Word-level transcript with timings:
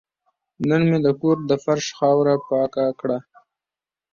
نن 0.69 0.81
مې 0.89 0.99
د 1.05 1.07
کور 1.21 1.37
د 1.49 1.51
فرش 1.63 1.85
خاوره 1.97 2.35
پاکه 2.47 2.85
کړه. 2.99 3.17